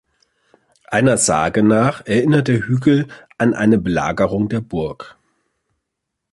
Einer 0.87 1.17
Sage 1.17 1.61
nach 1.61 2.07
erinnert 2.07 2.47
der 2.47 2.65
Hügel 2.67 3.07
an 3.37 3.53
eine 3.53 3.77
Belagerung 3.77 4.49
der 4.49 4.59
Burg. 4.59 5.15